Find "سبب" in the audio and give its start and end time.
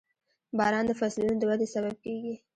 1.75-1.95